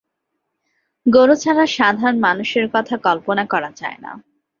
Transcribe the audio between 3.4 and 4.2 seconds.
করা যায়না।